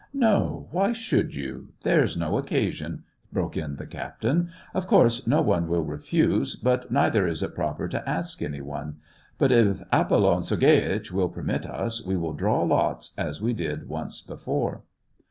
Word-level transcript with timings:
"No; 0.31 0.67
why 0.71 0.93
should 0.93 1.35
you? 1.35 1.73
There's 1.83 2.17
no 2.17 2.39
occasion!" 2.39 3.03
broke 3.31 3.55
in 3.55 3.75
the 3.75 3.85
captain. 3.85 4.49
*' 4.61 4.73
Of 4.73 4.87
course, 4.87 5.27
no 5.27 5.43
one 5.43 5.67
will 5.67 5.83
refuse, 5.83 6.55
but 6.55 6.89
neither 6.89 7.27
is 7.27 7.43
it 7.43 7.53
proper 7.53 7.87
to 7.89 8.09
ask 8.09 8.41
any 8.41 8.61
one; 8.61 8.95
but 9.37 9.51
if 9.51 9.83
Apollon 9.93 10.41
Sergieitch 10.41 11.11
will 11.11 11.29
permit 11.29 11.67
us, 11.67 12.03
we 12.03 12.17
will 12.17 12.33
draw 12.33 12.63
lots, 12.63 13.13
as 13.15 13.43
we 13.43 13.53
did 13.53 13.87
once 13.89 14.21
before." 14.21 14.81